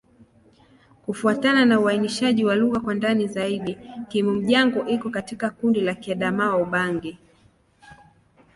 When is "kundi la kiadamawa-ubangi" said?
5.49-7.17